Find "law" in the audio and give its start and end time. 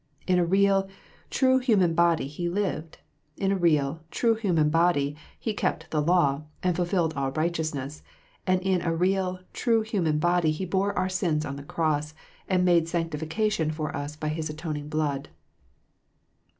6.01-6.41